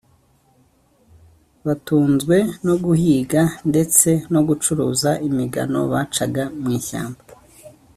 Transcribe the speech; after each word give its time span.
batunzwe 1.65 2.37
no 2.65 2.75
guhiga 2.85 3.41
ndetse 3.69 4.09
no 4.33 4.41
gucuruza 4.47 5.09
imigano 5.27 5.79
bacaga 5.91 6.43
mu 6.61 6.67
ishyamba 6.79 7.21